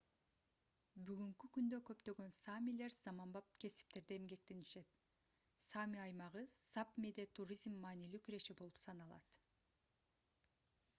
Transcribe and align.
бүгүнкү 1.09 1.49
күндө 1.57 1.79
көптөгөн 1.89 2.31
саамилер 2.37 2.95
заманбап 3.01 3.51
кесиптерде 3.65 4.17
эмгектенишет 4.21 4.97
саами 5.75 6.03
аймагы 6.09 6.45
сапмиде 6.73 7.29
туризм 7.41 7.79
маанилүү 7.87 8.25
киреше 8.29 8.53
булагы 8.57 8.67
болуп 8.73 8.85
саналат 8.89 9.41